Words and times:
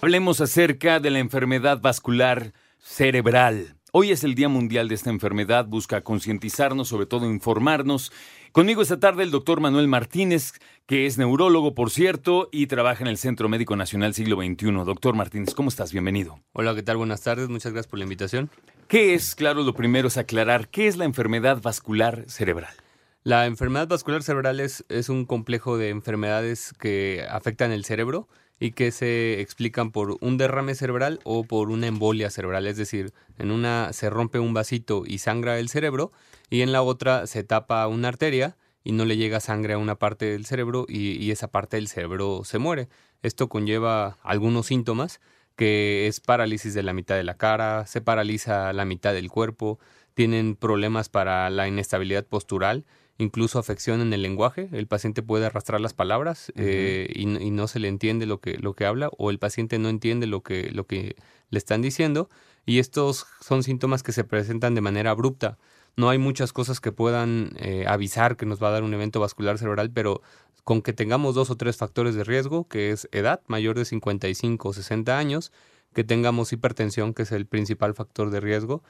Hablemos 0.00 0.40
acerca 0.40 0.98
de 0.98 1.10
la 1.10 1.20
enfermedad 1.20 1.80
vascular 1.80 2.52
cerebral. 2.80 3.76
Hoy 3.92 4.10
es 4.10 4.24
el 4.24 4.34
Día 4.34 4.48
Mundial 4.48 4.88
de 4.88 4.96
esta 4.96 5.10
enfermedad, 5.10 5.66
busca 5.66 6.00
concientizarnos, 6.00 6.88
sobre 6.88 7.06
todo 7.06 7.30
informarnos. 7.30 8.10
Conmigo 8.50 8.82
esta 8.82 8.98
tarde 8.98 9.22
el 9.22 9.30
doctor 9.30 9.60
Manuel 9.60 9.86
Martínez, 9.86 10.54
que 10.86 11.06
es 11.06 11.16
neurólogo, 11.16 11.76
por 11.76 11.90
cierto, 11.90 12.48
y 12.50 12.66
trabaja 12.66 13.04
en 13.04 13.08
el 13.08 13.18
Centro 13.18 13.48
Médico 13.48 13.76
Nacional 13.76 14.14
Siglo 14.14 14.38
XXI. 14.38 14.72
Doctor 14.84 15.14
Martínez, 15.14 15.54
¿cómo 15.54 15.68
estás? 15.68 15.92
Bienvenido. 15.92 16.40
Hola, 16.54 16.74
¿qué 16.74 16.82
tal? 16.82 16.96
Buenas 16.96 17.22
tardes, 17.22 17.48
muchas 17.48 17.70
gracias 17.70 17.88
por 17.88 18.00
la 18.00 18.04
invitación. 18.04 18.50
¿Qué 18.88 19.14
es? 19.14 19.36
Claro, 19.36 19.62
lo 19.62 19.74
primero 19.74 20.08
es 20.08 20.16
aclarar, 20.16 20.70
¿qué 20.70 20.88
es 20.88 20.96
la 20.96 21.04
enfermedad 21.04 21.62
vascular 21.62 22.24
cerebral? 22.26 22.81
La 23.24 23.46
enfermedad 23.46 23.86
vascular 23.86 24.24
cerebral 24.24 24.58
es, 24.58 24.82
un 25.08 25.26
complejo 25.26 25.78
de 25.78 25.90
enfermedades 25.90 26.72
que 26.76 27.24
afectan 27.30 27.70
el 27.70 27.84
cerebro 27.84 28.28
y 28.58 28.72
que 28.72 28.90
se 28.90 29.40
explican 29.40 29.92
por 29.92 30.16
un 30.20 30.38
derrame 30.38 30.74
cerebral 30.74 31.20
o 31.22 31.44
por 31.44 31.70
una 31.70 31.86
embolia 31.86 32.30
cerebral, 32.30 32.66
es 32.66 32.76
decir, 32.76 33.12
en 33.38 33.52
una 33.52 33.92
se 33.92 34.10
rompe 34.10 34.40
un 34.40 34.54
vasito 34.54 35.04
y 35.06 35.18
sangra 35.18 35.60
el 35.60 35.68
cerebro 35.68 36.10
y 36.50 36.62
en 36.62 36.72
la 36.72 36.82
otra 36.82 37.28
se 37.28 37.44
tapa 37.44 37.86
una 37.86 38.08
arteria 38.08 38.56
y 38.82 38.90
no 38.90 39.04
le 39.04 39.16
llega 39.16 39.38
sangre 39.38 39.74
a 39.74 39.78
una 39.78 40.00
parte 40.00 40.24
del 40.24 40.44
cerebro 40.44 40.84
y, 40.88 41.12
y 41.24 41.30
esa 41.30 41.46
parte 41.46 41.76
del 41.76 41.86
cerebro 41.86 42.42
se 42.42 42.58
muere. 42.58 42.88
Esto 43.22 43.48
conlleva 43.48 44.18
algunos 44.24 44.66
síntomas 44.66 45.20
que 45.54 46.08
es 46.08 46.18
parálisis 46.18 46.74
de 46.74 46.82
la 46.82 46.92
mitad 46.92 47.14
de 47.14 47.22
la 47.22 47.36
cara, 47.36 47.86
se 47.86 48.00
paraliza 48.00 48.72
la 48.72 48.84
mitad 48.84 49.12
del 49.12 49.30
cuerpo, 49.30 49.78
tienen 50.14 50.56
problemas 50.56 51.08
para 51.08 51.48
la 51.50 51.68
inestabilidad 51.68 52.26
postural 52.26 52.84
incluso 53.18 53.58
afección 53.58 54.00
en 54.00 54.12
el 54.12 54.22
lenguaje. 54.22 54.68
El 54.72 54.86
paciente 54.86 55.22
puede 55.22 55.46
arrastrar 55.46 55.80
las 55.80 55.94
palabras 55.94 56.52
eh, 56.56 57.10
y, 57.14 57.26
no 57.26 57.68
se 57.68 57.78
le 57.78 57.88
entiende 57.88 58.26
lo 58.26 58.40
que, 58.40 58.58
lo 58.58 58.74
que 58.74 58.86
habla 58.86 59.10
o 59.18 59.30
el 59.30 59.38
paciente 59.38 59.78
no 59.78 59.88
entiende 59.88 60.26
lo 60.26 60.42
que, 60.42 60.70
lo 60.70 60.86
que 60.86 61.16
le 61.50 61.58
están 61.58 61.82
diciendo. 61.82 62.28
Y 62.64 62.78
estos 62.78 63.26
son 63.40 63.62
síntomas 63.62 64.02
que 64.02 64.12
se 64.12 64.24
presentan 64.24 64.74
de 64.74 64.80
manera 64.80 65.10
abrupta. 65.10 65.58
No 65.96 66.08
hay 66.08 66.18
muchas 66.18 66.52
cosas 66.52 66.80
que 66.80 66.92
puedan 66.92 67.52
eh, 67.58 67.84
avisar 67.86 68.36
que 68.36 68.46
nos 68.46 68.62
va 68.62 68.68
a 68.68 68.72
dar 68.72 68.82
un 68.82 68.94
evento 68.94 69.20
vascular 69.20 69.58
cerebral, 69.58 69.90
pero 69.90 70.22
con 70.64 70.80
que 70.80 70.92
tengamos 70.92 71.34
dos 71.34 71.50
o 71.50 71.56
tres 71.56 71.76
factores 71.76 72.14
de 72.14 72.24
riesgo, 72.24 72.66
que 72.68 72.92
es 72.92 73.08
edad 73.12 73.42
mayor 73.46 73.76
de 73.76 73.84
55 73.84 74.68
o 74.68 74.72
60 74.72 75.18
años, 75.18 75.52
que 75.92 76.04
tengamos 76.04 76.52
hipertensión, 76.52 77.12
que 77.12 77.22
es 77.22 77.32
el 77.32 77.46
principal 77.46 77.94
factor 77.94 78.30
de 78.30 78.40
riesgo, 78.40 78.82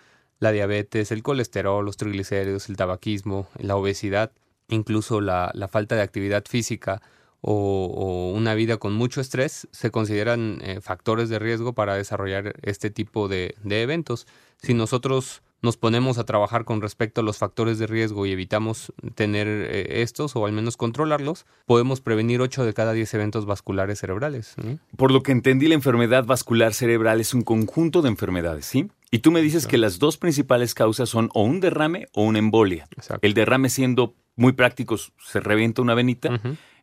la 0.42 0.50
diabetes, 0.50 1.12
el 1.12 1.22
colesterol, 1.22 1.84
los 1.84 1.96
triglicéridos, 1.96 2.68
el 2.68 2.76
tabaquismo, 2.76 3.46
la 3.58 3.76
obesidad, 3.76 4.32
incluso 4.68 5.20
la, 5.20 5.52
falta 5.70 5.94
de 5.94 6.02
actividad 6.02 6.42
física 6.48 7.00
o, 7.40 8.32
una 8.34 8.56
vida 8.56 8.78
con 8.78 8.92
mucho 8.92 9.20
estrés, 9.20 9.68
se 9.70 9.92
consideran 9.92 10.58
eh, 10.62 10.80
factores 10.80 11.28
de 11.28 11.38
riesgo 11.38 11.74
para 11.74 11.94
desarrollar 11.94 12.56
este 12.62 12.90
tipo 12.90 13.28
de, 13.28 13.54
eventos. 13.64 14.26
Si 14.58 14.74
nosotros 14.74 15.42
nos 15.62 15.76
ponemos 15.76 16.18
a 16.18 16.24
trabajar 16.24 16.64
con 16.64 16.82
respecto 16.82 17.20
a 17.20 17.24
los 17.24 17.38
factores 17.38 17.78
de 17.78 17.86
riesgo 17.86 18.26
y 18.26 18.32
evitamos 18.32 18.92
tener 19.14 19.46
eh, 19.46 20.02
estos 20.02 20.34
o 20.34 20.44
al 20.44 20.50
menos 20.50 20.76
controlarlos, 20.76 21.46
podemos 21.66 22.00
prevenir 22.00 22.40
8 22.40 22.64
de 22.64 22.74
cada 22.74 22.94
10 22.94 23.14
eventos 23.14 23.46
vasculares 23.46 24.00
cerebrales. 24.00 24.56
Por 24.96 25.12
lo 25.12 25.22
que 25.22 25.30
entendí, 25.30 25.68
la 25.68 25.74
enfermedad 25.74 26.24
vascular 26.24 26.74
cerebral 26.74 27.20
es 27.20 27.32
un 27.32 27.42
conjunto 27.42 28.02
de 28.02 28.08
enfermedades, 28.08 28.66
¿sí? 28.66 28.90
Y 29.12 29.18
tú 29.18 29.30
me 29.30 29.42
dices 29.42 29.66
que 29.66 29.76
las 29.76 29.98
dos 29.98 30.16
principales 30.16 30.74
causas 30.74 31.10
son 31.10 31.28
o 31.34 31.42
un 31.42 31.60
derrame 31.60 32.08
o 32.14 32.24
una 32.24 32.38
embolia. 32.38 32.88
El 33.20 33.34
derrame 33.34 33.68
siendo 33.68 34.16
muy 34.36 34.52
práctico, 34.52 34.96
se 34.96 35.38
revienta 35.38 35.82
una 35.82 35.94
venita 35.94 36.40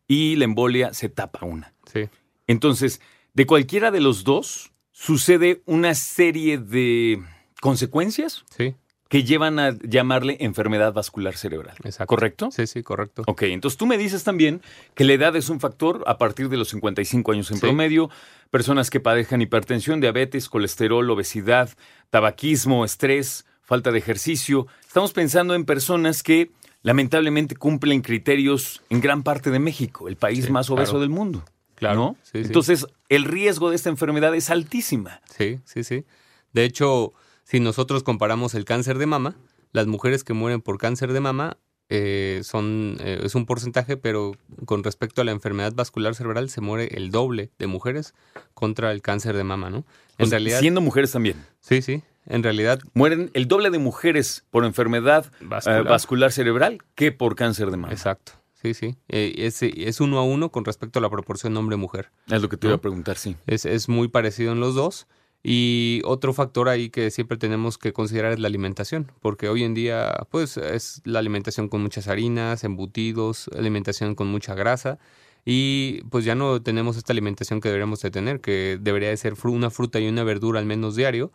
y 0.07 0.35
la 0.35 0.45
embolia 0.45 0.93
se 0.93 1.09
tapa 1.09 1.45
una. 1.45 1.73
Sí. 1.91 2.07
Entonces, 2.45 3.01
de 3.33 3.47
cualquiera 3.47 3.89
de 3.89 3.99
los 3.99 4.23
dos 4.23 4.71
sucede 4.91 5.63
una 5.65 5.95
serie 5.95 6.59
de 6.59 7.21
consecuencias. 7.59 8.45
Sí 8.55 8.75
que 9.09 9.23
llevan 9.23 9.57
a 9.57 9.75
llamarle 9.81 10.37
enfermedad 10.39 10.93
vascular 10.93 11.35
cerebral. 11.35 11.75
Exacto. 11.83 12.05
¿Correcto? 12.05 12.49
Sí, 12.51 12.67
sí, 12.67 12.83
correcto. 12.83 13.23
Ok, 13.25 13.41
entonces 13.43 13.75
tú 13.75 13.87
me 13.87 13.97
dices 13.97 14.23
también 14.23 14.61
que 14.93 15.03
la 15.03 15.13
edad 15.13 15.35
es 15.35 15.49
un 15.49 15.59
factor 15.59 16.03
a 16.05 16.19
partir 16.19 16.47
de 16.47 16.57
los 16.57 16.69
55 16.69 17.31
años 17.31 17.49
en 17.49 17.59
promedio, 17.59 18.11
personas 18.51 18.91
que 18.91 18.99
padezcan 18.99 19.41
hipertensión, 19.41 19.99
diabetes, 19.99 20.47
colesterol, 20.47 21.09
obesidad, 21.09 21.71
tabaquismo, 22.11 22.85
estrés, 22.85 23.45
falta 23.63 23.91
de 23.91 23.97
ejercicio. 23.97 24.67
Estamos 24.87 25.11
pensando 25.11 25.55
en 25.55 25.65
personas 25.65 26.21
que 26.21 26.51
lamentablemente 26.83 27.55
cumplen 27.55 28.01
criterios 28.01 28.83
en 28.91 29.01
gran 29.01 29.23
parte 29.23 29.49
de 29.49 29.57
México, 29.57 30.07
el 30.07 30.17
país 30.17 30.51
más 30.51 30.69
obeso 30.69 30.99
del 30.99 31.09
mundo. 31.09 31.43
Claro. 31.73 32.15
Entonces, 32.33 32.85
el 33.07 33.25
riesgo 33.25 33.71
de 33.71 33.75
esta 33.75 33.89
enfermedad 33.89 34.35
es 34.35 34.51
altísima. 34.51 35.21
Sí, 35.35 35.59
sí, 35.65 35.83
sí. 35.83 36.05
De 36.53 36.63
hecho, 36.63 37.13
si 37.49 37.59
nosotros 37.59 38.03
comparamos 38.03 38.53
el 38.53 38.63
cáncer 38.63 38.99
de 38.99 39.07
mama, 39.07 39.35
las 39.71 39.87
mujeres 39.87 40.23
que 40.23 40.33
mueren 40.33 40.61
por 40.61 40.77
cáncer 40.77 41.13
de 41.13 41.19
mama 41.19 41.57
eh, 41.89 42.41
son 42.43 42.97
eh, 42.99 43.21
es 43.23 43.33
un 43.33 43.47
porcentaje, 43.47 43.97
pero 43.97 44.33
con 44.65 44.83
respecto 44.83 45.21
a 45.21 45.25
la 45.25 45.31
enfermedad 45.31 45.73
vascular 45.73 46.13
cerebral 46.13 46.51
se 46.51 46.61
muere 46.61 46.89
el 46.95 47.09
doble 47.09 47.49
de 47.57 47.65
mujeres 47.65 48.13
contra 48.53 48.91
el 48.91 49.01
cáncer 49.01 49.35
de 49.35 49.43
mama, 49.43 49.71
¿no? 49.71 49.83
En 50.19 50.29
realidad, 50.29 50.59
siendo 50.59 50.79
mujeres 50.79 51.11
también. 51.11 51.43
Sí, 51.59 51.81
sí. 51.81 52.03
En 52.27 52.43
realidad 52.43 52.81
mueren 52.93 53.31
el 53.33 53.47
doble 53.47 53.71
de 53.71 53.79
mujeres 53.79 54.45
por 54.51 54.63
enfermedad 54.63 55.31
eh, 55.41 55.81
vascular, 55.81 56.31
cerebral 56.31 56.77
que 56.93 57.11
por 57.11 57.35
cáncer 57.35 57.71
de 57.71 57.77
mama. 57.77 57.91
Exacto. 57.91 58.33
Sí, 58.61 58.75
sí. 58.75 58.97
es, 59.07 59.63
es, 59.63 60.01
uno 60.01 60.19
a 60.19 60.23
uno 60.23 60.51
con 60.51 60.65
respecto 60.65 60.99
a 60.99 61.01
la 61.01 61.09
proporción 61.09 61.57
hombre-mujer. 61.57 62.11
Es 62.27 62.43
lo 62.43 62.49
que 62.49 62.57
te 62.57 62.67
iba 62.67 62.75
a 62.75 62.81
preguntar, 62.81 63.17
sí. 63.17 63.37
Es, 63.47 63.65
es 63.65 63.89
muy 63.89 64.09
parecido 64.09 64.51
en 64.51 64.59
los 64.59 64.75
dos. 64.75 65.07
Y 65.41 66.01
otro 66.05 66.33
factor 66.33 66.67
ahí 66.67 66.89
que 66.89 67.11
siempre 67.11 67.37
tenemos 67.37 67.77
que 67.77 67.93
considerar 67.93 68.33
es 68.33 68.39
la 68.39 68.47
alimentación, 68.47 69.11
porque 69.21 69.47
hoy 69.47 69.63
en 69.63 69.73
día 69.73 70.27
pues 70.29 70.57
es 70.57 71.01
la 71.05 71.19
alimentación 71.19 71.69
con 71.69 71.81
muchas 71.81 72.07
harinas, 72.09 72.63
embutidos, 72.63 73.49
alimentación 73.57 74.15
con 74.15 74.27
mucha 74.27 74.53
grasa 74.53 74.99
y 75.45 76.03
pues 76.09 76.25
ya 76.25 76.35
no 76.35 76.61
tenemos 76.61 76.97
esta 76.97 77.13
alimentación 77.13 77.61
que 77.61 77.69
deberíamos 77.69 78.01
de 78.01 78.11
tener, 78.11 78.41
que 78.41 78.77
debería 78.79 79.09
de 79.09 79.17
ser 79.17 79.35
una 79.45 79.69
fruta 79.69 79.99
y 79.99 80.07
una 80.07 80.23
verdura 80.23 80.59
al 80.59 80.65
menos 80.65 80.95
diario, 80.95 81.31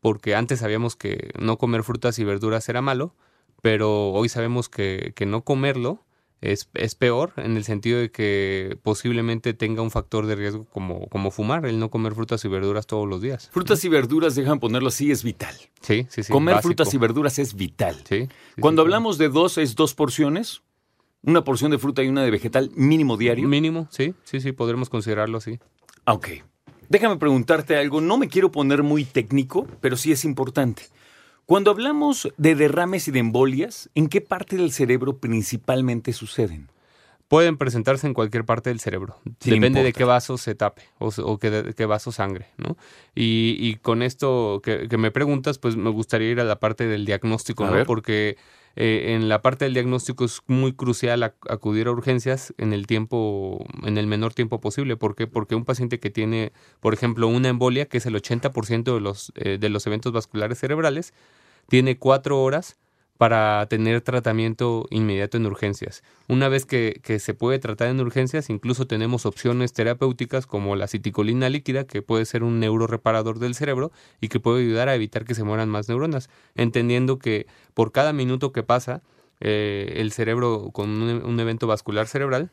porque 0.00 0.34
antes 0.34 0.60
sabíamos 0.60 0.96
que 0.96 1.30
no 1.40 1.58
comer 1.58 1.82
frutas 1.82 2.18
y 2.18 2.24
verduras 2.24 2.68
era 2.68 2.82
malo, 2.82 3.14
pero 3.62 4.10
hoy 4.10 4.28
sabemos 4.28 4.68
que, 4.68 5.12
que 5.16 5.26
no 5.26 5.42
comerlo 5.42 6.05
es, 6.40 6.68
es, 6.74 6.94
peor 6.94 7.32
en 7.36 7.56
el 7.56 7.64
sentido 7.64 7.98
de 7.98 8.10
que 8.10 8.78
posiblemente 8.82 9.54
tenga 9.54 9.82
un 9.82 9.90
factor 9.90 10.26
de 10.26 10.34
riesgo 10.34 10.64
como, 10.66 11.08
como 11.08 11.30
fumar, 11.30 11.66
el 11.66 11.78
no 11.78 11.90
comer 11.90 12.14
frutas 12.14 12.44
y 12.44 12.48
verduras 12.48 12.86
todos 12.86 13.08
los 13.08 13.22
días. 13.22 13.48
Frutas 13.52 13.84
y 13.84 13.88
verduras, 13.88 14.34
dejan 14.34 14.60
ponerlo 14.60 14.88
así, 14.88 15.10
es 15.10 15.24
vital. 15.24 15.54
Sí, 15.80 16.06
sí, 16.10 16.22
sí. 16.22 16.32
Comer 16.32 16.60
frutas 16.62 16.92
y 16.92 16.98
verduras 16.98 17.38
es 17.38 17.54
vital. 17.54 17.96
Sí. 18.08 18.28
Cuando 18.60 18.82
hablamos 18.82 19.18
de 19.18 19.28
dos, 19.28 19.58
es 19.58 19.74
dos 19.74 19.94
porciones. 19.94 20.62
Una 21.22 21.42
porción 21.42 21.72
de 21.72 21.78
fruta 21.78 22.04
y 22.04 22.08
una 22.08 22.22
de 22.22 22.30
vegetal 22.30 22.70
mínimo 22.76 23.16
diario. 23.16 23.48
Mínimo, 23.48 23.88
sí, 23.90 24.14
sí, 24.22 24.40
sí, 24.40 24.52
podremos 24.52 24.90
considerarlo 24.90 25.38
así. 25.38 25.58
Ok. 26.04 26.28
Déjame 26.88 27.16
preguntarte 27.16 27.76
algo. 27.76 28.00
No 28.00 28.16
me 28.16 28.28
quiero 28.28 28.52
poner 28.52 28.84
muy 28.84 29.04
técnico, 29.04 29.66
pero 29.80 29.96
sí 29.96 30.12
es 30.12 30.24
importante. 30.24 30.84
Cuando 31.46 31.70
hablamos 31.70 32.28
de 32.36 32.56
derrames 32.56 33.06
y 33.06 33.12
de 33.12 33.20
embolias, 33.20 33.88
¿en 33.94 34.08
qué 34.08 34.20
parte 34.20 34.56
del 34.56 34.72
cerebro 34.72 35.18
principalmente 35.18 36.12
suceden? 36.12 36.68
Pueden 37.28 37.56
presentarse 37.56 38.08
en 38.08 38.14
cualquier 38.14 38.44
parte 38.44 38.70
del 38.70 38.80
cerebro. 38.80 39.16
Depende 39.44 39.84
de 39.84 39.92
qué 39.92 40.02
vaso 40.02 40.38
se 40.38 40.56
tape 40.56 40.82
o, 40.98 41.38
qué, 41.38 41.86
vaso 41.86 42.10
sangre, 42.10 42.48
¿no? 42.56 42.76
Y, 43.14 43.76
con 43.76 44.02
esto 44.02 44.60
que, 44.62 44.88
me 44.98 45.12
preguntas, 45.12 45.58
pues 45.58 45.76
me 45.76 45.90
gustaría 45.90 46.30
ir 46.30 46.40
a 46.40 46.44
la 46.44 46.58
parte 46.58 46.86
del 46.86 47.04
diagnóstico, 47.04 47.64
¿no? 47.64 47.84
Porque 47.84 48.36
eh, 48.76 49.14
en 49.14 49.30
la 49.30 49.40
parte 49.40 49.64
del 49.64 49.72
diagnóstico 49.72 50.26
es 50.26 50.42
muy 50.46 50.74
crucial 50.74 51.22
acudir 51.22 51.86
a 51.86 51.92
urgencias 51.92 52.54
en 52.58 52.74
el 52.74 52.86
tiempo, 52.86 53.64
en 53.82 53.96
el 53.96 54.06
menor 54.06 54.34
tiempo 54.34 54.60
posible. 54.60 54.96
¿Por 54.96 55.16
qué? 55.16 55.26
Porque 55.26 55.54
un 55.54 55.64
paciente 55.64 55.98
que 55.98 56.10
tiene, 56.10 56.52
por 56.80 56.92
ejemplo, 56.92 57.26
una 57.26 57.48
embolia, 57.48 57.86
que 57.86 57.96
es 57.96 58.06
el 58.06 58.14
80% 58.14 58.94
de 58.94 59.00
los, 59.00 59.32
eh, 59.36 59.56
de 59.58 59.68
los 59.70 59.86
eventos 59.86 60.12
vasculares 60.12 60.58
cerebrales, 60.58 61.14
tiene 61.68 61.98
cuatro 61.98 62.42
horas 62.42 62.76
para 63.18 63.66
tener 63.68 64.00
tratamiento 64.02 64.86
inmediato 64.90 65.36
en 65.36 65.46
urgencias. 65.46 66.02
Una 66.28 66.48
vez 66.48 66.66
que, 66.66 67.00
se 67.18 67.34
puede 67.34 67.58
tratar 67.58 67.88
en 67.88 68.00
urgencias, 68.00 68.50
incluso 68.50 68.86
tenemos 68.86 69.26
opciones 69.26 69.72
terapéuticas 69.72 70.46
como 70.46 70.76
la 70.76 70.86
citicolina 70.86 71.48
líquida, 71.48 71.84
que 71.84 72.02
puede 72.02 72.24
ser 72.26 72.42
un 72.42 72.60
neuroreparador 72.60 73.38
del 73.38 73.54
cerebro 73.54 73.90
y 74.20 74.28
que 74.28 74.40
puede 74.40 74.62
ayudar 74.62 74.88
a 74.88 74.94
evitar 74.94 75.24
que 75.24 75.34
se 75.34 75.44
mueran 75.44 75.68
más 75.68 75.88
neuronas, 75.88 76.28
entendiendo 76.54 77.18
que 77.18 77.46
por 77.74 77.92
cada 77.92 78.12
minuto 78.12 78.52
que 78.52 78.62
pasa, 78.62 79.02
eh, 79.40 79.94
el 79.96 80.12
cerebro 80.12 80.70
con 80.72 80.90
un, 80.90 81.24
un 81.24 81.40
evento 81.40 81.66
vascular 81.66 82.06
cerebral, 82.06 82.50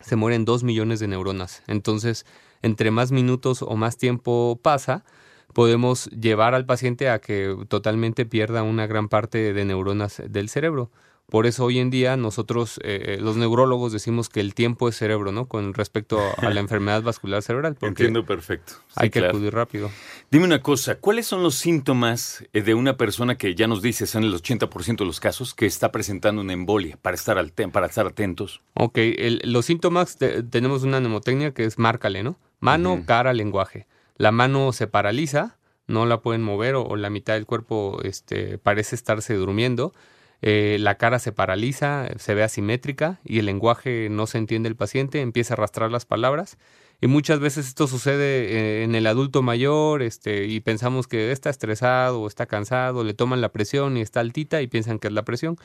se 0.00 0.16
mueren 0.16 0.44
dos 0.44 0.62
millones 0.62 1.00
de 1.00 1.08
neuronas. 1.08 1.62
Entonces, 1.66 2.24
entre 2.62 2.90
más 2.90 3.12
minutos 3.12 3.62
o 3.62 3.76
más 3.76 3.96
tiempo 3.96 4.58
pasa, 4.62 5.04
podemos 5.52 6.06
llevar 6.10 6.54
al 6.54 6.66
paciente 6.66 7.08
a 7.08 7.20
que 7.20 7.56
totalmente 7.68 8.26
pierda 8.26 8.62
una 8.62 8.86
gran 8.86 9.08
parte 9.08 9.52
de 9.52 9.64
neuronas 9.64 10.22
del 10.26 10.48
cerebro. 10.48 10.90
Por 11.30 11.44
eso 11.44 11.66
hoy 11.66 11.78
en 11.78 11.90
día 11.90 12.16
nosotros, 12.16 12.80
eh, 12.82 13.18
los 13.20 13.36
neurólogos, 13.36 13.92
decimos 13.92 14.30
que 14.30 14.40
el 14.40 14.54
tiempo 14.54 14.88
es 14.88 14.96
cerebro, 14.96 15.30
¿no? 15.30 15.44
Con 15.44 15.74
respecto 15.74 16.18
a 16.38 16.48
la 16.48 16.60
enfermedad 16.60 17.02
vascular 17.02 17.42
cerebral. 17.42 17.76
Entiendo 17.82 18.24
perfecto. 18.24 18.72
Sí, 18.86 18.94
hay 18.96 19.10
que 19.10 19.18
claro. 19.18 19.36
acudir 19.36 19.52
rápido. 19.52 19.90
Dime 20.30 20.46
una 20.46 20.62
cosa, 20.62 20.94
¿cuáles 20.94 21.26
son 21.26 21.42
los 21.42 21.54
síntomas 21.54 22.46
eh, 22.54 22.62
de 22.62 22.72
una 22.72 22.96
persona 22.96 23.36
que 23.36 23.54
ya 23.54 23.66
nos 23.66 23.82
dices 23.82 24.14
en 24.14 24.24
el 24.24 24.32
80% 24.32 24.96
de 24.96 25.04
los 25.04 25.20
casos 25.20 25.52
que 25.52 25.66
está 25.66 25.92
presentando 25.92 26.40
una 26.40 26.54
embolia 26.54 26.98
para 27.02 27.14
estar, 27.14 27.36
al 27.36 27.52
para 27.52 27.88
estar 27.88 28.06
atentos? 28.06 28.62
Ok, 28.72 28.96
el, 28.96 29.42
los 29.44 29.66
síntomas, 29.66 30.18
de, 30.18 30.42
tenemos 30.42 30.82
una 30.82 30.98
mnemotecnia 30.98 31.52
que 31.52 31.64
es 31.64 31.78
márcale, 31.78 32.22
¿no? 32.22 32.38
Mano, 32.60 32.94
uh 32.94 32.96
-huh. 32.96 33.04
cara, 33.04 33.34
lenguaje. 33.34 33.86
La 34.18 34.32
mano 34.32 34.72
se 34.72 34.88
paraliza, 34.88 35.58
no 35.86 36.04
la 36.04 36.20
pueden 36.20 36.42
mover 36.42 36.74
o, 36.74 36.96
la 36.96 37.08
mitad 37.08 37.34
del 37.34 37.46
cuerpo 37.46 38.00
este, 38.02 38.58
parece 38.58 38.94
estarse 38.94 39.34
durmiendo. 39.34 39.94
Eh, 40.42 40.76
la 40.80 40.96
cara 40.96 41.18
se 41.18 41.32
paraliza, 41.32 42.08
se 42.16 42.34
ve 42.34 42.44
asimétrica 42.44 43.20
y 43.24 43.38
el 43.38 43.46
lenguaje 43.46 44.08
no 44.10 44.26
se 44.26 44.38
entiende 44.38 44.68
el 44.68 44.76
paciente, 44.76 45.20
empieza 45.20 45.54
a 45.54 45.56
arrastrar 45.56 45.90
las 45.90 46.04
palabras. 46.04 46.58
Y 47.00 47.06
muchas 47.06 47.38
veces 47.38 47.68
esto 47.68 47.86
sucede 47.86 48.80
eh, 48.80 48.82
en 48.84 48.96
el 48.96 49.06
adulto 49.06 49.40
mayor 49.40 50.02
este, 50.02 50.46
y 50.46 50.60
pensamos 50.60 51.06
que 51.06 51.30
está 51.30 51.48
estresado 51.48 52.20
o 52.20 52.26
está 52.26 52.46
cansado, 52.46 53.04
le 53.04 53.14
toman 53.14 53.40
la 53.40 53.52
presión 53.52 53.96
y 53.96 54.00
está 54.00 54.20
altita 54.20 54.62
y 54.62 54.66
piensan 54.66 54.98
que 54.98 55.06
es 55.08 55.14
la 55.14 55.24
presión. 55.24 55.56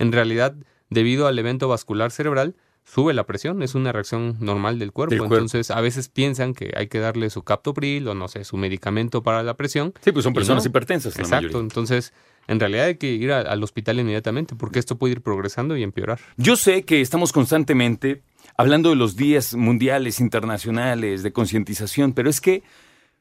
En 0.00 0.10
realidad, 0.10 0.56
debido 0.88 1.28
al 1.28 1.38
evento 1.38 1.68
vascular 1.68 2.10
cerebral, 2.10 2.56
sube 2.84 3.14
la 3.14 3.24
presión, 3.24 3.62
es 3.62 3.74
una 3.74 3.92
reacción 3.92 4.36
normal 4.40 4.78
del 4.78 4.92
cuerpo. 4.92 5.10
Del 5.10 5.20
cuerpo. 5.20 5.36
Entonces, 5.36 5.70
a 5.70 5.80
veces 5.80 6.08
piensan 6.08 6.54
que 6.54 6.72
hay 6.76 6.88
que 6.88 6.98
darle 6.98 7.30
su 7.30 7.42
captopril 7.42 8.08
o 8.08 8.14
no 8.14 8.28
sé, 8.28 8.44
su 8.44 8.56
medicamento 8.56 9.22
para 9.22 9.42
la 9.42 9.54
presión. 9.54 9.94
Sí, 10.00 10.12
pues 10.12 10.24
son 10.24 10.34
personas 10.34 10.64
no. 10.64 10.68
hipertensas. 10.68 11.16
La 11.16 11.22
Exacto, 11.22 11.46
mayoría. 11.46 11.60
entonces 11.62 12.12
en 12.48 12.58
realidad 12.58 12.86
hay 12.86 12.96
que 12.96 13.12
ir 13.12 13.32
a, 13.32 13.40
al 13.40 13.62
hospital 13.62 14.00
inmediatamente 14.00 14.56
porque 14.56 14.78
esto 14.78 14.98
puede 14.98 15.12
ir 15.12 15.22
progresando 15.22 15.76
y 15.76 15.82
empeorar. 15.82 16.18
Yo 16.36 16.56
sé 16.56 16.84
que 16.84 17.00
estamos 17.00 17.32
constantemente 17.32 18.22
hablando 18.56 18.90
de 18.90 18.96
los 18.96 19.16
días 19.16 19.54
mundiales, 19.54 20.20
internacionales, 20.20 21.22
de 21.22 21.32
concientización, 21.32 22.12
pero 22.12 22.28
es 22.28 22.40
que, 22.40 22.62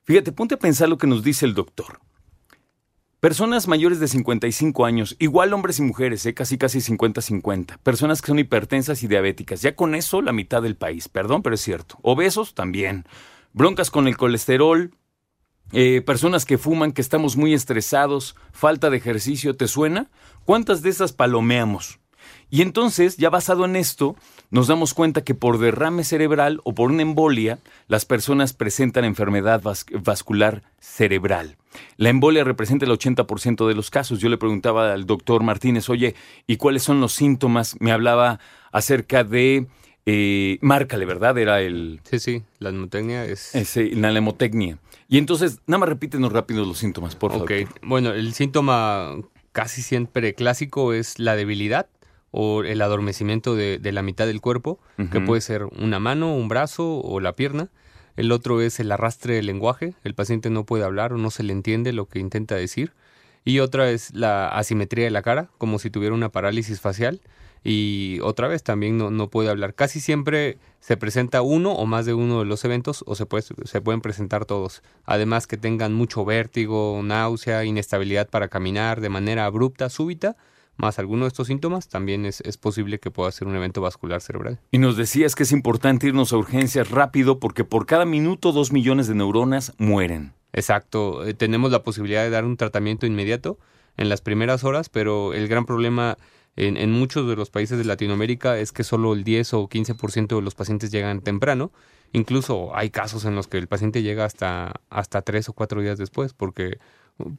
fíjate, 0.03 0.31
ponte 0.31 0.55
a 0.55 0.59
pensar 0.59 0.89
lo 0.89 0.97
que 0.97 1.07
nos 1.07 1.23
dice 1.23 1.45
el 1.45 1.53
doctor. 1.53 1.99
Personas 3.19 3.67
mayores 3.67 3.99
de 3.99 4.07
55 4.07 4.85
años, 4.85 5.17
igual 5.19 5.51
hombres 5.51 5.77
y 5.79 5.81
mujeres, 5.81 6.25
¿eh? 6.25 6.33
casi 6.33 6.57
casi 6.57 6.79
50-50. 6.79 7.77
Personas 7.79 8.21
que 8.21 8.27
son 8.27 8.39
hipertensas 8.39 9.03
y 9.03 9.09
diabéticas. 9.09 9.61
Ya 9.61 9.75
con 9.75 9.93
eso 9.93 10.21
la 10.21 10.31
mitad 10.31 10.61
del 10.61 10.77
país, 10.77 11.09
perdón, 11.09 11.41
pero 11.41 11.55
es 11.55 11.61
cierto. 11.61 11.97
Obesos 12.01 12.53
también. 12.53 13.05
Broncas 13.51 13.91
con 13.91 14.07
el 14.07 14.15
colesterol. 14.15 14.95
Eh, 15.73 16.01
personas 16.01 16.45
que 16.45 16.57
fuman, 16.57 16.93
que 16.93 17.01
estamos 17.01 17.35
muy 17.35 17.53
estresados, 17.53 18.37
falta 18.53 18.89
de 18.89 18.97
ejercicio, 18.97 19.53
¿te 19.57 19.67
suena? 19.67 20.09
¿Cuántas 20.45 20.81
de 20.81 20.89
esas 20.89 21.11
palomeamos? 21.11 21.99
Y 22.49 22.61
entonces, 22.61 23.17
ya 23.17 23.29
basado 23.29 23.65
en 23.65 23.75
esto, 23.75 24.15
nos 24.51 24.67
damos 24.67 24.93
cuenta 24.93 25.23
que 25.23 25.35
por 25.35 25.59
derrame 25.59 26.03
cerebral 26.03 26.59
o 26.63 26.73
por 26.73 26.91
una 26.91 27.03
embolia, 27.03 27.59
las 27.87 28.05
personas 28.05 28.53
presentan 28.53 29.05
enfermedad 29.05 29.61
vas 29.61 29.85
vascular 29.91 30.63
cerebral. 30.79 31.57
La 31.97 32.09
embolia 32.09 32.43
representa 32.43 32.85
el 32.85 32.91
80% 32.91 33.67
de 33.67 33.75
los 33.75 33.91
casos. 33.91 34.19
Yo 34.19 34.29
le 34.29 34.37
preguntaba 34.37 34.93
al 34.93 35.05
doctor 35.05 35.43
Martínez, 35.43 35.89
oye, 35.89 36.15
¿y 36.47 36.57
cuáles 36.57 36.83
son 36.83 36.99
los 36.99 37.13
síntomas? 37.13 37.75
Me 37.79 37.91
hablaba 37.91 38.39
acerca 38.71 39.23
de... 39.23 39.67
Eh, 40.05 40.57
márcale, 40.61 41.05
¿verdad? 41.05 41.37
Era 41.37 41.61
el... 41.61 41.99
Sí, 42.03 42.17
sí, 42.17 42.43
la 42.57 42.71
nemotecnia 42.71 43.25
es... 43.25 43.53
Ese, 43.53 43.93
la 43.95 44.11
nemotecnia. 44.11 44.79
Y 45.07 45.19
entonces, 45.19 45.59
nada 45.67 45.79
más 45.79 45.89
repítenos 45.89 46.33
rápido 46.33 46.65
los 46.65 46.79
síntomas, 46.79 47.15
por 47.15 47.31
favor. 47.31 47.51
Ok, 47.51 47.69
bueno, 47.83 48.11
el 48.13 48.33
síntoma 48.33 49.17
casi 49.51 49.83
siempre 49.83 50.33
clásico 50.33 50.93
es 50.93 51.19
la 51.19 51.35
debilidad 51.35 51.87
o 52.31 52.63
el 52.63 52.81
adormecimiento 52.81 53.55
de, 53.55 53.79
de 53.79 53.91
la 53.91 54.01
mitad 54.01 54.27
del 54.27 54.41
cuerpo, 54.41 54.79
uh 54.97 55.03
-huh. 55.03 55.09
que 55.09 55.21
puede 55.21 55.41
ser 55.41 55.65
una 55.65 55.99
mano, 55.99 56.35
un 56.35 56.47
brazo 56.47 56.99
o 56.99 57.19
la 57.19 57.33
pierna. 57.33 57.69
El 58.15 58.31
otro 58.31 58.61
es 58.61 58.79
el 58.79 58.91
arrastre 58.91 59.35
del 59.35 59.45
lenguaje, 59.45 59.93
el 60.03 60.13
paciente 60.13 60.49
no 60.49 60.65
puede 60.65 60.83
hablar 60.83 61.13
o 61.13 61.17
no 61.17 61.31
se 61.31 61.43
le 61.43 61.53
entiende 61.53 61.93
lo 61.93 62.05
que 62.05 62.19
intenta 62.19 62.55
decir. 62.55 62.93
Y 63.45 63.59
otra 63.59 63.89
es 63.89 64.13
la 64.13 64.49
asimetría 64.49 65.05
de 65.05 65.11
la 65.11 65.21
cara, 65.21 65.49
como 65.57 65.79
si 65.79 65.89
tuviera 65.89 66.13
una 66.13 66.29
parálisis 66.29 66.81
facial. 66.81 67.21
Y 67.63 68.19
otra 68.21 68.47
vez 68.47 68.63
también 68.63 68.97
no, 68.97 69.09
no 69.11 69.29
puede 69.29 69.49
hablar. 69.49 69.73
Casi 69.73 69.99
siempre 69.99 70.57
se 70.79 70.97
presenta 70.97 71.41
uno 71.41 71.73
o 71.73 71.85
más 71.85 72.05
de 72.05 72.13
uno 72.13 72.39
de 72.39 72.45
los 72.45 72.63
eventos 72.63 73.03
o 73.05 73.15
se, 73.15 73.25
puede, 73.25 73.43
se 73.63 73.81
pueden 73.81 74.01
presentar 74.01 74.45
todos. 74.45 74.81
Además 75.05 75.47
que 75.47 75.57
tengan 75.57 75.93
mucho 75.93 76.23
vértigo, 76.25 77.01
náusea, 77.03 77.65
inestabilidad 77.65 78.29
para 78.29 78.49
caminar 78.49 79.01
de 79.01 79.09
manera 79.09 79.45
abrupta, 79.45 79.89
súbita 79.89 80.37
más 80.79 80.97
alguno 80.97 81.25
de 81.25 81.27
estos 81.27 81.47
síntomas, 81.47 81.89
también 81.89 82.25
es, 82.25 82.41
es, 82.41 82.57
posible 82.57 82.99
que 82.99 83.11
pueda 83.11 83.31
ser 83.31 83.47
un 83.47 83.55
evento 83.55 83.81
vascular 83.81 84.21
cerebral. 84.21 84.59
Y 84.71 84.77
nos 84.77 84.97
decías 84.97 85.35
que 85.35 85.43
es 85.43 85.51
importante 85.51 86.07
irnos 86.07 86.33
a 86.33 86.37
urgencias 86.37 86.89
rápido 86.89 87.39
porque 87.39 87.63
por 87.63 87.85
cada 87.85 88.05
minuto 88.05 88.51
dos 88.51 88.71
millones 88.71 89.07
de 89.07 89.15
neuronas 89.15 89.73
mueren. 89.77 90.33
Exacto, 90.53 91.25
eh, 91.25 91.33
tenemos 91.33 91.71
la 91.71 91.83
posibilidad 91.83 92.23
de 92.23 92.29
dar 92.29 92.45
un 92.45 92.57
tratamiento 92.57 93.05
inmediato 93.05 93.59
en 93.97 94.09
las 94.09 94.21
primeras 94.21 94.63
horas, 94.63 94.89
pero 94.89 95.33
el 95.33 95.47
gran 95.47 95.65
problema 95.65 96.17
en, 96.55 96.77
en 96.77 96.91
muchos 96.91 97.27
de 97.27 97.35
los 97.35 97.49
países 97.49 97.77
de 97.77 97.83
Latinoamérica 97.83 98.57
es 98.57 98.71
que 98.71 98.83
solo 98.83 99.13
el 99.13 99.23
10 99.23 99.53
o 99.53 99.69
15% 99.69 100.35
de 100.35 100.41
los 100.41 100.55
pacientes 100.55 100.91
llegan 100.91 101.21
temprano. 101.21 101.71
Incluso 102.11 102.75
hay 102.75 102.89
casos 102.89 103.25
en 103.25 103.35
los 103.35 103.47
que 103.47 103.57
el 103.57 103.67
paciente 103.67 104.01
llega 104.01 104.25
hasta, 104.25 104.81
hasta 104.89 105.21
tres 105.21 105.47
o 105.49 105.53
cuatro 105.53 105.81
días 105.81 105.97
después 105.97 106.33
porque 106.33 106.79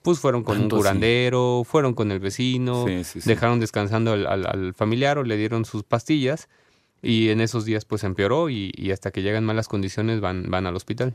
pues 0.03 0.19
fueron 0.19 0.45
con 0.45 0.61
un 0.61 0.69
curandero, 0.69 1.63
sí. 1.65 1.71
fueron 1.71 1.95
con 1.95 2.13
el 2.13 2.21
vecino, 2.21 2.87
sí, 2.87 3.05
sí, 3.05 3.21
dejaron 3.25 3.61
descansando 3.61 4.13
al, 4.13 4.27
al, 4.27 4.47
al, 4.47 4.75
familiar 4.75 5.19
o 5.19 5.25
le 5.25 5.37
dieron 5.37 5.65
sus 5.65 5.85
pastillas 5.85 6.49
y 7.03 7.31
en 7.31 7.41
esos 7.41 7.65
días 7.65 7.85
pues 7.85 8.05
empeoró 8.05 8.51
y, 8.51 8.73
y 8.77 8.91
hasta 8.91 9.11
que 9.11 9.23
llegan 9.23 9.45
malas 9.45 9.69
condiciones 9.69 10.21
van, 10.21 10.51
van 10.51 10.67
al 10.67 10.77
hospital. 10.77 11.15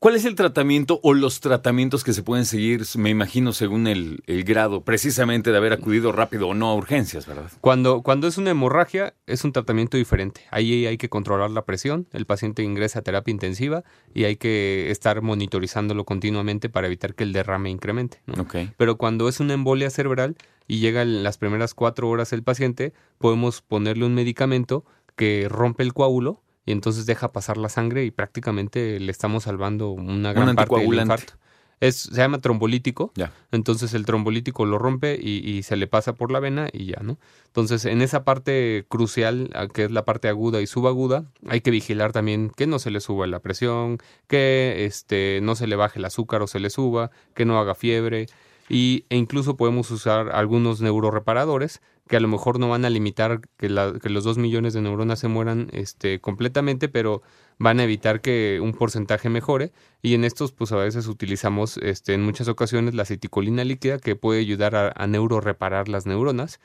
¿Cuál 0.00 0.16
es 0.16 0.24
el 0.24 0.34
tratamiento 0.34 0.98
o 1.02 1.12
los 1.12 1.40
tratamientos 1.40 2.04
que 2.04 2.14
se 2.14 2.22
pueden 2.22 2.46
seguir, 2.46 2.86
me 2.96 3.10
imagino, 3.10 3.52
según 3.52 3.86
el, 3.86 4.22
el, 4.26 4.44
grado, 4.44 4.80
precisamente 4.80 5.50
de 5.50 5.58
haber 5.58 5.74
acudido 5.74 6.10
rápido 6.10 6.48
o 6.48 6.54
no 6.54 6.70
a 6.70 6.74
urgencias, 6.74 7.26
verdad? 7.26 7.52
Cuando, 7.60 8.00
cuando 8.00 8.26
es 8.26 8.38
una 8.38 8.50
hemorragia, 8.50 9.12
es 9.26 9.44
un 9.44 9.52
tratamiento 9.52 9.98
diferente. 9.98 10.40
Ahí 10.50 10.86
hay 10.86 10.96
que 10.96 11.10
controlar 11.10 11.50
la 11.50 11.66
presión, 11.66 12.08
el 12.12 12.24
paciente 12.24 12.62
ingresa 12.62 13.00
a 13.00 13.02
terapia 13.02 13.30
intensiva 13.30 13.84
y 14.14 14.24
hay 14.24 14.36
que 14.36 14.90
estar 14.90 15.20
monitorizándolo 15.20 16.06
continuamente 16.06 16.70
para 16.70 16.86
evitar 16.86 17.14
que 17.14 17.24
el 17.24 17.34
derrame 17.34 17.68
incremente. 17.68 18.22
¿no? 18.24 18.44
Okay. 18.44 18.72
Pero 18.78 18.96
cuando 18.96 19.28
es 19.28 19.38
una 19.38 19.52
embolia 19.52 19.90
cerebral 19.90 20.34
y 20.66 20.78
llega 20.78 21.02
en 21.02 21.22
las 21.22 21.36
primeras 21.36 21.74
cuatro 21.74 22.08
horas 22.08 22.32
el 22.32 22.42
paciente, 22.42 22.94
podemos 23.18 23.60
ponerle 23.60 24.06
un 24.06 24.14
medicamento 24.14 24.86
que 25.14 25.46
rompe 25.50 25.82
el 25.82 25.92
coágulo 25.92 26.40
y 26.66 26.72
entonces 26.72 27.06
deja 27.06 27.32
pasar 27.32 27.56
la 27.56 27.68
sangre 27.68 28.04
y 28.04 28.10
prácticamente 28.10 29.00
le 29.00 29.10
estamos 29.10 29.44
salvando 29.44 29.90
una 29.90 30.32
gran 30.32 30.50
Un 30.50 30.56
parte 30.56 30.76
del 30.76 30.94
infarto. 30.94 31.34
Es, 31.80 31.96
se 31.96 32.16
llama 32.16 32.38
trombolítico, 32.40 33.10
ya. 33.14 33.32
entonces 33.52 33.94
el 33.94 34.04
trombolítico 34.04 34.66
lo 34.66 34.76
rompe 34.76 35.18
y, 35.18 35.38
y, 35.38 35.62
se 35.62 35.76
le 35.76 35.86
pasa 35.86 36.12
por 36.12 36.30
la 36.30 36.38
vena 36.38 36.68
y 36.70 36.84
ya, 36.84 37.00
¿no? 37.02 37.18
Entonces 37.46 37.86
en 37.86 38.02
esa 38.02 38.22
parte 38.22 38.84
crucial, 38.88 39.48
que 39.72 39.84
es 39.84 39.90
la 39.90 40.04
parte 40.04 40.28
aguda 40.28 40.60
y 40.60 40.66
subaguda, 40.66 41.24
hay 41.48 41.62
que 41.62 41.70
vigilar 41.70 42.12
también 42.12 42.50
que 42.54 42.66
no 42.66 42.78
se 42.78 42.90
le 42.90 43.00
suba 43.00 43.26
la 43.26 43.40
presión, 43.40 43.96
que 44.26 44.84
este, 44.84 45.40
no 45.42 45.54
se 45.54 45.66
le 45.66 45.76
baje 45.76 46.00
el 46.00 46.04
azúcar 46.04 46.42
o 46.42 46.46
se 46.46 46.60
le 46.60 46.68
suba, 46.68 47.10
que 47.34 47.46
no 47.46 47.58
haga 47.58 47.74
fiebre 47.74 48.26
y, 48.70 49.04
e 49.10 49.16
incluso 49.16 49.56
podemos 49.56 49.90
usar 49.90 50.30
algunos 50.30 50.80
neuroreparadores 50.80 51.82
que 52.10 52.16
a 52.16 52.20
lo 52.20 52.26
mejor 52.26 52.58
no 52.58 52.68
van 52.68 52.84
a 52.84 52.90
limitar 52.90 53.40
que, 53.56 53.68
los 53.68 54.24
dos 54.24 54.36
millones 54.36 54.74
de 54.74 54.82
neuronas 54.82 55.20
se 55.20 55.28
mueran 55.28 55.68
este, 55.72 56.20
completamente, 56.20 56.88
pero 56.88 57.22
van 57.56 57.78
a 57.78 57.84
evitar 57.84 58.20
que 58.20 58.58
un 58.60 58.72
porcentaje 58.72 59.28
mejore. 59.28 59.70
Y 60.02 60.14
en 60.14 60.24
estos, 60.24 60.50
pues 60.50 60.72
a 60.72 60.76
veces 60.76 61.06
utilizamos 61.06 61.76
este, 61.76 62.14
en 62.14 62.24
muchas 62.24 62.48
ocasiones 62.48 62.94
la 62.94 63.04
citicolina 63.04 63.62
líquida 63.62 64.00
que 64.00 64.16
puede 64.16 64.40
ayudar 64.40 64.74
a, 64.74 64.92
a 64.96 65.06
neuroreparar 65.06 65.88
las 65.88 66.04
neuronas. 66.04 66.58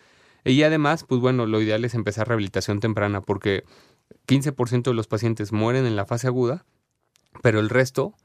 Y 0.44 0.64
además, 0.64 1.04
pues 1.04 1.22
bueno, 1.22 1.46
lo 1.46 1.62
ideal 1.62 1.86
es 1.86 1.94
empezar 1.94 2.28
rehabilitación 2.28 2.80
temprana 2.80 3.22
porque 3.22 3.66
15% 4.28 4.82
de 4.82 4.94
los 4.96 5.06
pacientes 5.06 5.52
mueren 5.52 5.86
en 5.86 5.96
la 5.96 6.08
fase 6.08 6.25
aguda, 6.25 6.66
pero 7.44 7.60
el 7.60 7.70
resto 7.70 8.16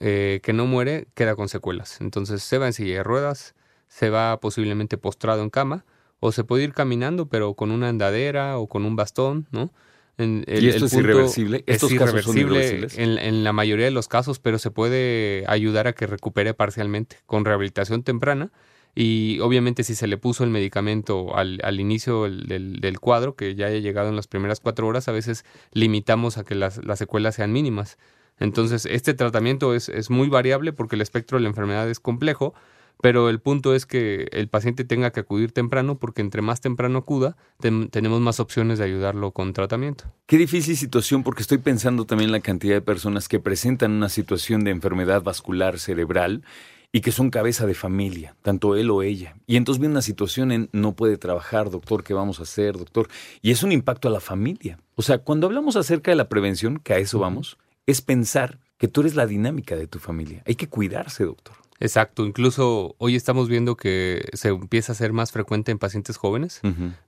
eh, 0.00 0.40
que 0.42 0.54
no 0.54 0.64
muere 0.64 1.06
queda 1.12 1.36
con 1.36 1.50
secuelas. 1.50 2.00
Entonces 2.00 2.42
se 2.42 2.56
va 2.56 2.68
en 2.68 2.72
silla 2.72 2.94
de 2.94 3.02
ruedas, 3.02 3.54
se 3.88 4.08
va 4.08 4.40
posiblemente 4.40 4.96
postrado 4.96 5.42
en 5.42 5.50
cama 5.50 5.84
o 6.24 6.30
se 6.30 6.44
puede 6.44 6.62
ir 6.62 6.72
caminando, 6.72 7.26
pero 7.26 7.54
con 7.54 7.72
una 7.72 7.88
andadera 7.88 8.56
o 8.56 8.68
con 8.68 8.84
un 8.84 8.94
bastón, 8.94 9.48
¿no? 9.50 9.72
En, 10.18 10.44
¿Y 10.46 10.68
esto 10.68 10.84
es 10.84 10.92
irreversible? 10.92 11.64
¿Estos 11.66 11.90
es 11.90 11.96
irreversible 11.96 12.86
en, 12.94 13.18
en, 13.18 13.42
la 13.42 13.52
mayoría 13.52 13.86
de 13.86 13.90
los 13.90 14.06
casos, 14.06 14.38
pero 14.38 14.60
se 14.60 14.70
puede 14.70 15.44
ayudar 15.48 15.88
a 15.88 15.94
que 15.94 16.06
recupere 16.06 16.54
parcialmente 16.54 17.16
con 17.26 17.44
rehabilitación 17.44 18.04
temprana. 18.04 18.52
Y 18.94 19.40
obviamente 19.40 19.82
si 19.82 19.96
se 19.96 20.06
le 20.06 20.16
puso 20.16 20.44
el 20.44 20.50
medicamento 20.50 21.34
al, 21.34 21.58
al 21.64 21.80
inicio 21.80 22.22
del, 22.22 22.78
del, 22.78 23.00
cuadro, 23.00 23.34
que 23.34 23.56
ya 23.56 23.66
haya 23.66 23.80
llegado 23.80 24.08
en 24.08 24.14
las 24.14 24.28
primeras 24.28 24.60
cuatro 24.60 24.86
horas, 24.86 25.08
a 25.08 25.12
veces 25.12 25.44
limitamos 25.72 26.38
a 26.38 26.44
que 26.44 26.54
las, 26.54 26.84
las 26.84 27.00
secuelas 27.00 27.34
sean 27.34 27.52
mínimas. 27.52 27.98
Entonces, 28.38 28.86
este 28.86 29.14
tratamiento 29.14 29.74
es, 29.74 29.88
es 29.88 30.08
muy 30.08 30.28
variable 30.28 30.72
porque 30.72 30.94
el 30.94 31.02
espectro 31.02 31.38
de 31.38 31.42
la 31.42 31.48
enfermedad 31.48 31.90
es 31.90 31.98
complejo, 31.98 32.54
pero 33.02 33.28
el 33.28 33.40
punto 33.40 33.74
es 33.74 33.84
que 33.84 34.28
el 34.30 34.48
paciente 34.48 34.84
tenga 34.84 35.10
que 35.10 35.18
acudir 35.18 35.50
temprano 35.50 35.98
porque 35.98 36.22
entre 36.22 36.40
más 36.40 36.60
temprano 36.60 37.00
acuda, 37.00 37.36
tenemos 37.58 38.20
más 38.20 38.38
opciones 38.38 38.78
de 38.78 38.84
ayudarlo 38.84 39.32
con 39.32 39.52
tratamiento. 39.52 40.04
Qué 40.26 40.38
difícil 40.38 40.76
situación 40.76 41.24
porque 41.24 41.42
estoy 41.42 41.58
pensando 41.58 42.04
también 42.04 42.28
en 42.28 42.32
la 42.32 42.40
cantidad 42.40 42.76
de 42.76 42.80
personas 42.80 43.26
que 43.26 43.40
presentan 43.40 43.90
una 43.90 44.08
situación 44.08 44.62
de 44.62 44.70
enfermedad 44.70 45.20
vascular 45.20 45.80
cerebral 45.80 46.44
y 46.92 47.00
que 47.00 47.10
son 47.10 47.30
cabeza 47.30 47.66
de 47.66 47.74
familia, 47.74 48.36
tanto 48.40 48.76
él 48.76 48.88
o 48.88 49.02
ella. 49.02 49.34
Y 49.48 49.56
entonces 49.56 49.80
viene 49.80 49.94
una 49.94 50.02
situación 50.02 50.52
en 50.52 50.68
no 50.70 50.92
puede 50.92 51.16
trabajar, 51.16 51.70
doctor, 51.70 52.04
¿qué 52.04 52.14
vamos 52.14 52.38
a 52.38 52.44
hacer, 52.44 52.78
doctor? 52.78 53.08
Y 53.40 53.50
es 53.50 53.64
un 53.64 53.72
impacto 53.72 54.06
a 54.06 54.12
la 54.12 54.20
familia. 54.20 54.78
O 54.94 55.02
sea, 55.02 55.18
cuando 55.18 55.48
hablamos 55.48 55.74
acerca 55.74 56.12
de 56.12 56.16
la 56.16 56.28
prevención, 56.28 56.78
que 56.78 56.94
a 56.94 56.98
eso 56.98 57.18
vamos, 57.18 57.58
es 57.84 58.00
pensar 58.00 58.60
que 58.78 58.86
tú 58.86 59.00
eres 59.00 59.16
la 59.16 59.26
dinámica 59.26 59.74
de 59.74 59.88
tu 59.88 59.98
familia. 59.98 60.44
Hay 60.46 60.54
que 60.54 60.68
cuidarse, 60.68 61.24
doctor. 61.24 61.61
Exacto, 61.82 62.24
incluso 62.24 62.94
hoy 62.98 63.16
estamos 63.16 63.48
viendo 63.48 63.76
que 63.76 64.28
se 64.34 64.50
empieza 64.50 64.92
a 64.92 64.94
ser 64.94 65.12
más 65.12 65.32
frecuente 65.32 65.72
en 65.72 65.80
pacientes 65.80 66.16
jóvenes. 66.16 66.60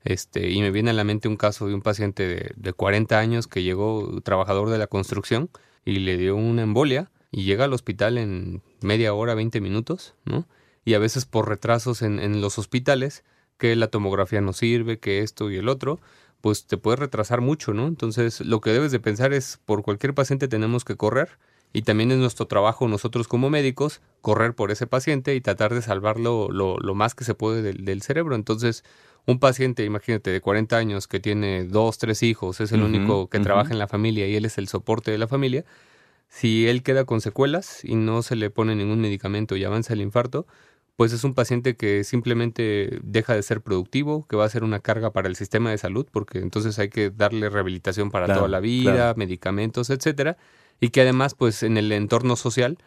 este, 0.02 0.50
y 0.50 0.60
me 0.62 0.72
viene 0.72 0.90
a 0.90 0.94
la 0.94 1.04
mente 1.04 1.28
un 1.28 1.36
caso 1.36 1.68
de 1.68 1.74
un 1.74 1.80
paciente 1.80 2.26
de, 2.26 2.50
de 2.56 2.72
40 2.72 3.16
años 3.16 3.46
que 3.46 3.62
llegó 3.62 4.20
trabajador 4.22 4.70
de 4.70 4.78
la 4.78 4.88
construcción 4.88 5.48
y 5.84 6.00
le 6.00 6.16
dio 6.16 6.34
una 6.34 6.62
embolia 6.62 7.12
y 7.30 7.44
llega 7.44 7.66
al 7.66 7.72
hospital 7.72 8.18
en 8.18 8.62
media 8.82 9.14
hora, 9.14 9.36
20 9.36 9.60
minutos, 9.60 10.16
¿no? 10.24 10.48
Y 10.84 10.94
a 10.94 10.98
veces 10.98 11.24
por 11.24 11.48
retrasos 11.48 12.02
en, 12.02 12.18
en 12.18 12.40
los 12.40 12.58
hospitales, 12.58 13.22
que 13.58 13.76
la 13.76 13.86
tomografía 13.86 14.40
no 14.40 14.52
sirve, 14.52 14.98
que 14.98 15.20
esto 15.20 15.52
y 15.52 15.56
el 15.56 15.68
otro, 15.68 16.00
pues 16.40 16.66
te 16.66 16.78
puede 16.78 16.96
retrasar 16.96 17.40
mucho, 17.40 17.74
¿no? 17.74 17.86
Entonces, 17.86 18.40
lo 18.40 18.60
que 18.60 18.70
debes 18.70 18.90
de 18.90 18.98
pensar 18.98 19.32
es, 19.32 19.60
por 19.66 19.82
cualquier 19.82 20.14
paciente 20.14 20.48
tenemos 20.48 20.84
que 20.84 20.96
correr 20.96 21.38
y 21.74 21.82
también 21.82 22.12
es 22.12 22.18
nuestro 22.18 22.46
trabajo 22.46 22.86
nosotros 22.86 23.26
como 23.26 23.50
médicos 23.50 24.00
correr 24.22 24.54
por 24.54 24.70
ese 24.70 24.86
paciente 24.86 25.34
y 25.34 25.40
tratar 25.40 25.74
de 25.74 25.82
salvarlo 25.82 26.48
lo, 26.48 26.78
lo 26.78 26.94
más 26.94 27.16
que 27.16 27.24
se 27.24 27.34
puede 27.34 27.62
del, 27.62 28.02
cerebro. 28.02 28.36
Entonces, 28.36 28.84
un 29.26 29.40
paciente, 29.40 29.84
imagínate, 29.84 30.30
de 30.30 30.40
40 30.40 30.76
años 30.76 31.08
que 31.08 31.18
tiene 31.18 31.64
dos, 31.64 31.98
tres 31.98 32.22
hijos, 32.22 32.60
es 32.60 32.70
el 32.70 32.82
único 32.82 33.28
que 33.28 33.40
trabaja 33.40 33.72
en 33.72 33.80
la 33.80 33.88
familia 33.88 34.28
y 34.28 34.36
él 34.36 34.44
es 34.44 34.56
el 34.56 34.68
soporte 34.68 35.10
de 35.10 35.18
la 35.18 35.26
familia, 35.26 35.64
si 36.28 36.68
él 36.68 36.84
queda 36.84 37.04
con 37.06 37.20
secuelas 37.20 37.84
y 37.84 37.96
no 37.96 38.22
se 38.22 38.36
le 38.36 38.50
pone 38.50 38.76
ningún 38.76 39.00
medicamento 39.00 39.56
y 39.56 39.64
avanza 39.64 39.94
el 39.94 40.00
infarto, 40.00 40.46
pues 40.94 41.12
es 41.12 41.24
un 41.24 41.34
paciente 41.34 41.74
que 41.74 42.04
simplemente 42.04 43.00
deja 43.02 43.34
de 43.34 43.42
ser 43.42 43.62
productivo, 43.62 44.28
que 44.28 44.36
va 44.36 44.44
a 44.44 44.48
ser 44.48 44.62
una 44.62 44.78
carga 44.78 45.12
para 45.12 45.26
el 45.26 45.34
sistema 45.34 45.70
de 45.70 45.78
salud, 45.78 46.06
porque 46.12 46.38
entonces 46.38 46.78
hay 46.78 46.88
que 46.88 47.10
darle 47.10 47.48
rehabilitación 47.48 48.12
para 48.12 48.32
toda 48.32 48.46
la 48.46 48.60
vida, 48.60 49.12
medicamentos, 49.16 49.90
etcétera 49.90 50.36
y 50.80 50.90
que 50.90 51.02
además 51.02 51.34
pues 51.34 51.62
en 51.62 51.76
el 51.76 51.90
entorno 51.92 52.36
social 52.36 52.78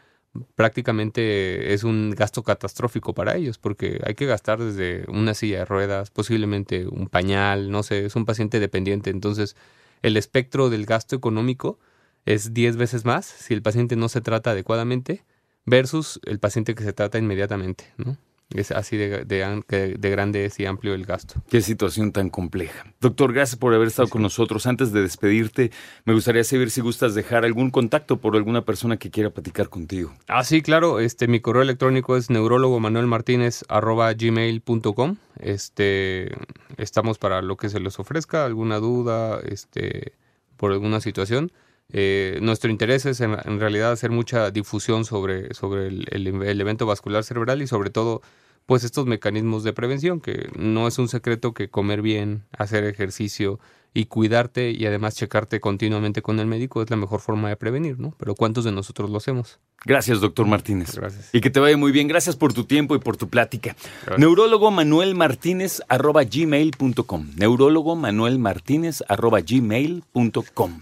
prácticamente 0.56 1.74
es 1.74 1.84
un 1.84 2.12
gasto 2.12 2.44
catastrófico 2.44 3.14
para 3.14 3.36
ellos 3.36 3.58
porque 3.58 4.00
hay 4.06 4.16
que 4.16 4.26
gastar 4.26 4.60
desde 4.60 5.10
una 5.10 5.34
silla 5.34 5.60
de 5.60 5.66
ruedas, 5.66 6.12
posiblemente 6.12 6.88
un 6.88 7.08
pañal, 7.08 7.72
no 7.72 7.84
sé, 7.84 8.06
es 8.06 8.16
un 8.16 8.26
paciente 8.26 8.60
dependiente, 8.60 9.10
entonces 9.10 9.56
el 10.02 10.18
espectro 10.18 10.70
del 10.70 10.86
gasto 10.86 11.16
económico 11.16 11.80
es 12.26 12.54
10 12.54 12.78
veces 12.78 13.06
más 13.06 13.26
si 13.26 13.54
el 13.54 13.62
paciente 13.62 13.96
no 13.96 14.10
se 14.10 14.22
trata 14.22 14.52
adecuadamente 14.52 15.24
versus 15.66 16.20
el 16.26 16.40
paciente 16.40 16.76
que 16.76 16.84
se 16.84 16.94
trata 16.94 17.18
inmediatamente, 17.18 17.94
¿no? 17.98 18.18
Es 18.54 18.72
así 18.72 18.96
de, 18.96 19.26
de, 19.26 20.10
grande 20.10 20.50
y 20.58 20.66
amplio 20.66 20.94
el 20.94 21.06
gasto. 21.06 21.42
Qué 21.50 21.60
situación 21.62 22.14
tan 22.14 22.30
compleja. 22.30 22.86
Doctor, 23.02 23.34
gracias 23.34 23.58
por 23.58 23.74
haber 23.74 23.90
estado 23.90 24.08
con 24.08 24.22
nosotros. 24.22 24.66
Antes 24.68 24.94
de 24.94 25.02
despedirte, 25.02 25.72
me 26.06 26.14
gustaría 26.14 26.46
saber 26.46 26.72
si 26.72 26.80
gustas 26.80 27.14
dejar 27.14 27.44
algún 27.44 27.72
contacto 27.72 28.16
por 28.18 28.38
alguna 28.38 28.64
persona 28.64 28.96
que 28.96 29.12
quiera 29.12 29.32
platicar 29.32 29.68
contigo. 29.68 30.14
Ah, 30.28 30.46
sí, 30.46 30.62
claro. 30.62 31.02
Este, 31.02 31.28
mi 31.28 31.42
correo 31.42 31.62
electrónico 31.62 32.16
es 32.16 32.30
neurologomanuelmartinez.gmail.com. 32.30 35.18
Este, 35.40 36.32
estamos 36.78 37.18
para 37.18 37.42
lo 37.42 37.58
que 37.58 37.68
se 37.68 37.82
les 37.82 38.00
ofrezca, 38.00 38.46
alguna 38.46 38.78
duda, 38.78 39.42
este, 39.42 40.14
por 40.56 40.72
alguna 40.72 41.02
situación. 41.02 41.52
Eh, 41.94 42.40
nuestro 42.42 42.70
interés 42.70 43.06
es 43.06 43.22
en, 43.22 43.60
realidad 43.60 43.92
hacer 43.92 44.12
mucha 44.12 44.52
difusión 44.52 45.06
sobre, 45.06 45.54
sobre 45.54 45.88
el, 45.88 46.62
evento 46.62 46.86
vascular 46.86 47.24
cerebral 47.24 47.62
y 47.62 47.68
sobre 47.68 47.90
todo 47.90 48.22
pues 48.66 48.84
estos 48.84 49.06
mecanismos 49.06 49.64
de 49.64 49.72
prevención, 49.72 50.20
que 50.20 50.50
no 50.58 50.90
es 50.90 51.00
un 51.00 51.08
secreto 51.08 51.54
que 51.54 51.70
comer 51.70 52.02
bien, 52.02 52.44
hacer 52.52 52.84
ejercicio 52.84 53.62
y 53.94 54.08
cuidarte 54.08 54.72
y 54.72 54.86
además 54.86 55.16
checarte 55.16 55.62
continuamente 55.62 56.22
con 56.22 56.42
el 56.42 56.48
médico 56.48 56.82
es 56.82 56.90
la 56.90 56.98
mejor 56.98 57.22
forma 57.22 57.48
de 57.48 57.56
prevenir, 57.56 57.98
¿no? 57.98 58.14
Pero 58.18 58.36
¿cuántos 58.36 58.66
de 58.66 58.74
nosotros 58.74 59.10
lo 59.10 59.18
hacemos? 59.18 59.60
Gracias, 59.86 60.20
doctor 60.20 60.46
Martínez. 60.48 60.96
Gracias. 60.96 61.30
Y 61.34 61.40
que 61.40 61.50
te 61.50 61.62
vaya 61.62 61.78
muy 61.78 61.94
bien. 61.94 62.10
Gracias 62.10 62.36
por 62.36 62.52
tu 62.52 62.66
tiempo 62.66 62.94
y 62.96 63.00
por 63.00 63.16
tu 63.16 63.30
plática. 63.30 63.76
Neurólogo 64.18 64.70
Manuel 64.70 65.16
Martínez 65.16 65.82
arroba 65.88 66.26
gmail.com. 66.26 67.28
Neurólogo 67.38 67.96
Manuel 67.96 68.38
Martínez 68.38 69.02
arroba 69.08 69.40
gmail.com. 69.40 70.82